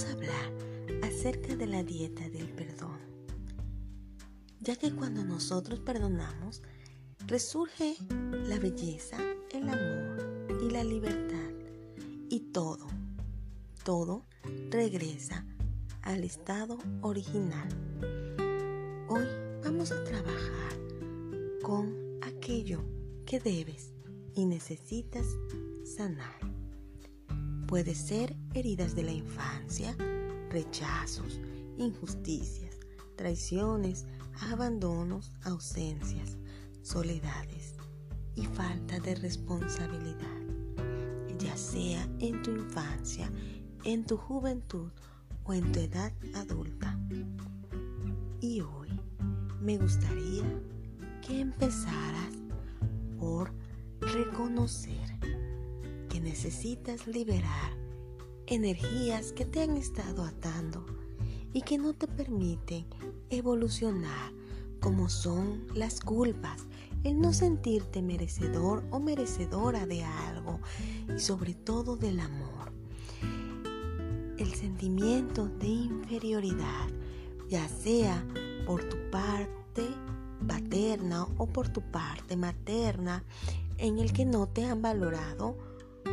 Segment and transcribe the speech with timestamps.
[0.00, 2.98] vamos a hablar acerca de la dieta del perdón,
[4.60, 6.62] ya que cuando nosotros perdonamos,
[7.26, 7.96] resurge
[8.46, 9.18] la belleza,
[9.50, 11.50] el amor y la libertad
[12.30, 12.86] y todo,
[13.84, 14.24] todo
[14.70, 15.44] regresa
[16.02, 17.68] al estado original.
[19.08, 19.26] Hoy
[19.62, 20.78] vamos a trabajar
[21.62, 22.82] con aquello
[23.26, 23.92] que debes
[24.34, 25.26] y necesitas
[25.84, 26.39] sanar.
[27.70, 29.96] Puede ser heridas de la infancia,
[30.50, 31.40] rechazos,
[31.78, 32.80] injusticias,
[33.14, 34.06] traiciones,
[34.50, 36.36] abandonos, ausencias,
[36.82, 37.76] soledades
[38.34, 40.40] y falta de responsabilidad,
[41.38, 43.30] ya sea en tu infancia,
[43.84, 44.90] en tu juventud
[45.44, 46.98] o en tu edad adulta.
[48.40, 48.88] Y hoy
[49.60, 50.42] me gustaría
[51.24, 52.34] que empezaras
[53.16, 53.52] por
[54.00, 55.19] reconocer
[56.20, 57.76] necesitas liberar
[58.46, 60.84] energías que te han estado atando
[61.52, 62.86] y que no te permiten
[63.30, 64.32] evolucionar
[64.80, 66.66] como son las culpas,
[67.04, 70.58] el no sentirte merecedor o merecedora de algo
[71.14, 72.72] y sobre todo del amor.
[74.38, 76.88] El sentimiento de inferioridad,
[77.48, 78.24] ya sea
[78.66, 79.86] por tu parte
[80.48, 83.22] paterna o por tu parte materna,
[83.76, 85.69] en el que no te han valorado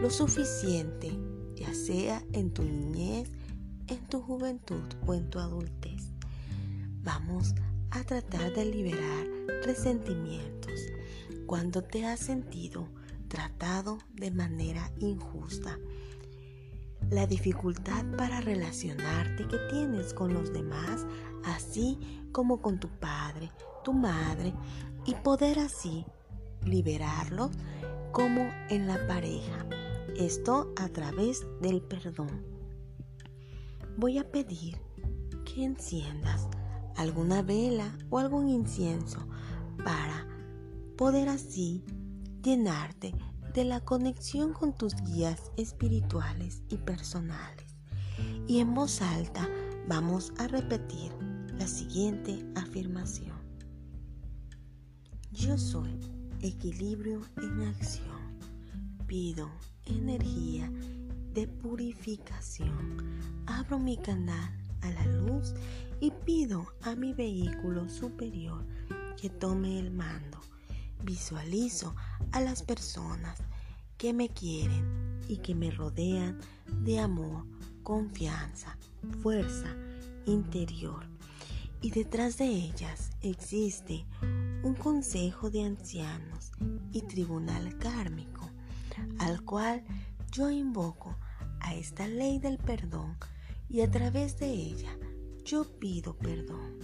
[0.00, 1.10] lo suficiente,
[1.54, 3.30] ya sea en tu niñez,
[3.88, 6.12] en tu juventud o en tu adultez.
[7.02, 7.54] Vamos
[7.90, 9.26] a tratar de liberar
[9.64, 10.80] resentimientos
[11.46, 12.88] cuando te has sentido
[13.28, 15.78] tratado de manera injusta.
[17.10, 21.06] La dificultad para relacionarte que tienes con los demás,
[21.44, 21.98] así
[22.32, 23.50] como con tu padre,
[23.84, 24.54] tu madre,
[25.04, 26.06] y poder así
[26.64, 27.50] liberarlos
[28.12, 29.66] como en la pareja.
[30.20, 32.44] Esto a través del perdón.
[33.96, 34.76] Voy a pedir
[35.46, 36.46] que enciendas
[36.94, 39.26] alguna vela o algún incienso
[39.82, 40.28] para
[40.98, 41.82] poder así
[42.42, 43.14] llenarte
[43.54, 47.74] de la conexión con tus guías espirituales y personales.
[48.46, 49.48] Y en voz alta
[49.88, 51.12] vamos a repetir
[51.58, 53.38] la siguiente afirmación.
[55.32, 55.98] Yo soy
[56.42, 58.38] equilibrio en acción.
[59.06, 59.48] Pido
[59.96, 60.70] energía
[61.34, 62.96] de purificación.
[63.46, 64.52] Abro mi canal
[64.82, 65.54] a la luz
[66.00, 68.64] y pido a mi vehículo superior
[69.20, 70.40] que tome el mando.
[71.02, 71.94] Visualizo
[72.32, 73.38] a las personas
[73.96, 76.38] que me quieren y que me rodean
[76.82, 77.44] de amor,
[77.82, 78.76] confianza,
[79.22, 79.76] fuerza
[80.26, 81.06] interior.
[81.82, 84.04] Y detrás de ellas existe
[84.62, 86.52] un consejo de ancianos
[86.92, 88.49] y tribunal kármico,
[89.18, 89.84] al cual
[90.32, 91.16] yo invoco
[91.60, 93.16] a esta ley del perdón
[93.68, 94.96] y a través de ella
[95.44, 96.78] yo pido perdón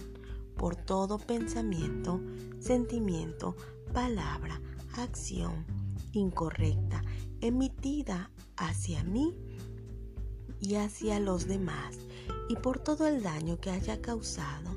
[0.57, 2.19] por todo pensamiento,
[2.59, 3.55] sentimiento,
[3.93, 4.59] palabra,
[4.97, 5.65] acción
[6.13, 7.03] incorrecta
[7.41, 9.35] emitida hacia mí
[10.59, 11.97] y hacia los demás
[12.49, 14.75] y por todo el daño que haya causado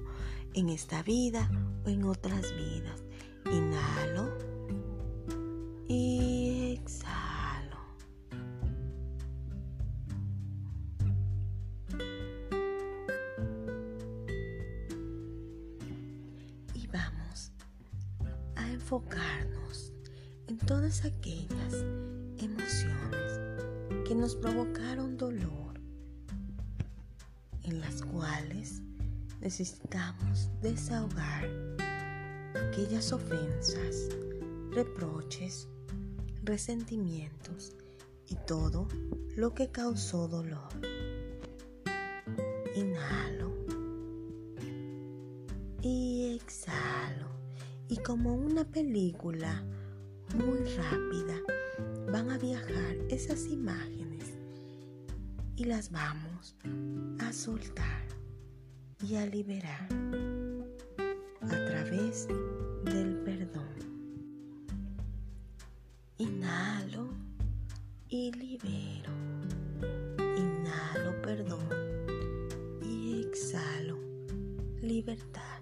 [0.54, 1.50] en esta vida
[1.84, 3.02] o en otras vidas.
[3.46, 3.60] Y
[18.90, 19.92] enfocarnos
[20.48, 21.74] en todas aquellas
[22.38, 23.38] emociones
[24.04, 25.80] que nos provocaron dolor,
[27.62, 28.82] en las cuales
[29.40, 31.48] necesitamos desahogar
[32.66, 34.08] aquellas ofensas,
[34.72, 35.68] reproches,
[36.42, 37.76] resentimientos
[38.26, 38.88] y todo
[39.36, 40.68] lo que causó dolor.
[42.74, 43.54] Inhalo
[45.80, 47.30] y exhalo
[47.90, 49.64] y como una película
[50.37, 51.37] muy rápida
[52.12, 54.32] van a viajar esas imágenes
[55.56, 56.54] y las vamos
[57.19, 58.06] a soltar
[59.02, 59.88] y a liberar
[61.42, 62.28] a través
[62.84, 63.66] del perdón.
[66.19, 67.08] Inhalo
[68.08, 69.10] y libero.
[70.36, 71.69] Inhalo perdón
[72.84, 73.98] y exhalo
[74.81, 75.59] libertad.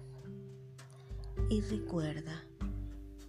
[1.49, 2.43] Y recuerda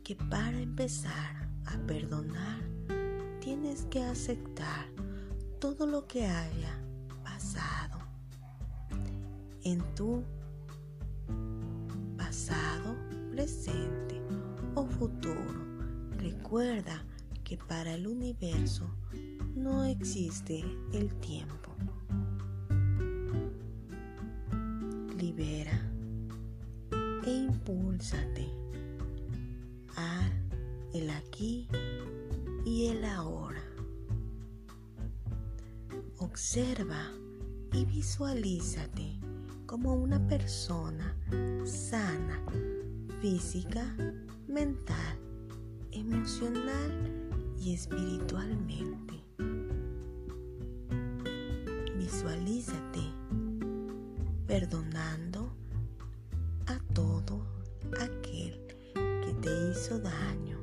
[0.04, 2.60] que para empezar a perdonar
[3.40, 4.86] tienes que aceptar
[5.58, 6.78] todo lo que haya
[7.24, 7.98] pasado
[9.62, 10.22] en tu
[12.18, 12.94] pasado,
[13.30, 14.20] presente
[14.74, 15.54] o futuro.
[16.18, 17.02] Recuerda
[17.42, 18.94] que para el universo
[19.54, 20.62] no existe
[20.92, 21.74] el tiempo.
[25.16, 25.90] Libera
[27.24, 28.48] e impúlsate
[29.96, 30.40] al
[30.92, 31.68] el aquí
[32.64, 33.62] y el ahora.
[36.18, 37.10] Observa
[37.72, 39.18] y visualízate
[39.66, 41.16] como una persona
[41.64, 42.42] sana,
[43.20, 43.84] física,
[44.48, 45.18] mental,
[45.92, 47.28] emocional
[47.58, 49.14] y espiritualmente.
[51.96, 53.00] Visualízate
[54.46, 54.89] perdonando
[59.98, 60.58] daño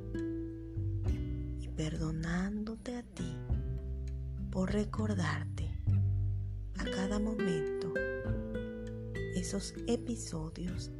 [1.59, 3.35] y perdonándote a ti
[4.51, 5.69] por recordarte
[6.77, 7.93] a cada momento
[9.35, 10.91] esos episodios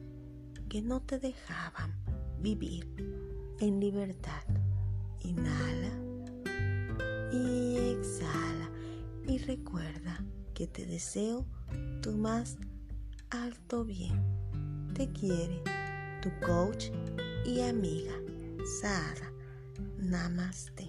[0.69, 1.93] que no te dejaban
[2.39, 2.87] vivir
[3.59, 4.43] en libertad.
[5.23, 5.91] Inhala
[7.31, 8.69] y exhala
[9.27, 11.45] y recuerda que te deseo
[12.01, 12.57] tu más
[13.29, 14.21] alto bien.
[14.93, 15.61] Te quiere
[16.21, 16.91] tu coach
[17.47, 18.13] y amiga
[18.81, 19.31] Sara.
[19.97, 20.86] Namaste.